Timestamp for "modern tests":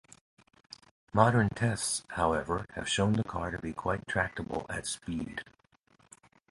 1.13-2.01